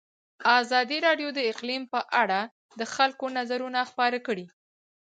ازادي 0.61 0.97
راډیو 1.07 1.29
د 1.33 1.39
اقلیم 1.51 1.83
په 1.93 1.99
اړه 2.23 2.39
د 2.79 2.81
خلکو 2.95 3.25
نظرونه 3.37 3.79
خپاره 3.89 4.17
کړي. 4.27 4.45